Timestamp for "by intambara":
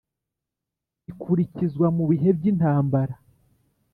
2.37-3.15